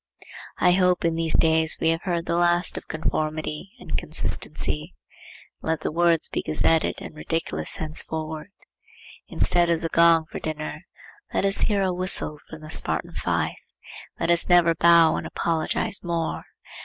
I 0.57 0.71
hope 0.71 1.05
in 1.05 1.13
these 1.13 1.37
days 1.37 1.77
we 1.79 1.89
have 1.89 2.01
heard 2.01 2.25
the 2.25 2.35
last 2.35 2.75
of 2.75 2.87
conformity 2.87 3.69
and 3.79 3.95
consistency. 3.99 4.95
Let 5.61 5.81
the 5.81 5.91
words 5.91 6.27
be 6.27 6.41
gazetted 6.41 6.95
and 6.97 7.13
ridiculous 7.15 7.75
henceforward. 7.75 8.49
Instead 9.27 9.69
of 9.69 9.81
the 9.81 9.89
gong 9.89 10.25
for 10.25 10.39
dinner, 10.39 10.85
let 11.35 11.45
us 11.45 11.59
hear 11.61 11.83
a 11.83 11.93
whistle 11.93 12.39
from 12.49 12.61
the 12.61 12.71
Spartan 12.71 13.13
fife. 13.13 13.61
Let 14.19 14.31
us 14.31 14.49
never 14.49 14.73
bow 14.73 15.17
and 15.17 15.27
apologize 15.27 15.99
more. 16.03 16.45